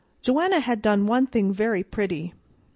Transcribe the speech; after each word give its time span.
"Joanna 0.23 0.61
had 0.61 0.81
done 0.81 1.05
one 1.05 1.27
thing 1.27 1.53
very 1.53 1.83
pretty. 1.83 2.33